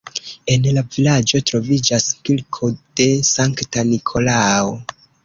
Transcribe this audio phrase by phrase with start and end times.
[0.51, 4.73] En la vilaĝo troviĝas kirko de Sankta Nikolao.